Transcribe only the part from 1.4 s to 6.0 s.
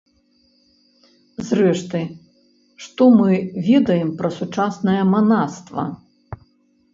Зрэшты, што мы ведаем пра сучаснае манаства?